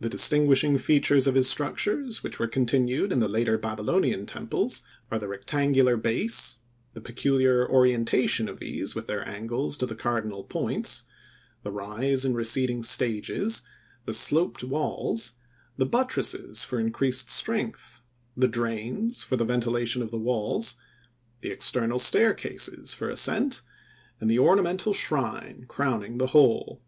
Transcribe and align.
The 0.00 0.08
distinguishing 0.08 0.76
features 0.76 1.28
of 1.28 1.36
his 1.36 1.48
structures 1.48 2.24
which 2.24 2.40
were 2.40 2.48
continued 2.48 3.12
in 3.12 3.20
the 3.20 3.28
later 3.28 3.56
Babylonian 3.56 4.26
temples, 4.26 4.82
are 5.08 5.20
the 5.20 5.28
rectangular 5.28 5.96
base, 5.96 6.56
the 6.94 7.00
peculiar 7.00 7.64
orientation 7.64 8.48
of 8.48 8.58
these 8.58 8.96
with 8.96 9.06
their 9.06 9.24
angles 9.24 9.76
to 9.76 9.86
the 9.86 9.94
cardinal 9.94 10.42
points, 10.42 11.04
the 11.62 11.70
rise 11.70 12.24
in 12.24 12.34
receding 12.34 12.82
stages, 12.82 13.62
the 14.04 14.12
sloped 14.12 14.64
walls, 14.64 15.34
the 15.76 15.86
buttresses 15.86 16.64
for 16.64 16.80
increased 16.80 17.30
strength, 17.30 18.00
the 18.36 18.48
drains 18.48 19.22
for 19.22 19.36
the 19.36 19.44
ventilation 19.44 20.02
of 20.02 20.10
the 20.10 20.18
walls, 20.18 20.74
the 21.42 21.52
external 21.52 22.00
staircases 22.00 22.92
for 22.92 23.08
ascent 23.08 23.62
and 24.20 24.28
the 24.28 24.40
ornamental 24.40 24.92
shrine 24.92 25.66
crowning 25.68 26.18
the 26.18 26.26
whole. 26.34 26.82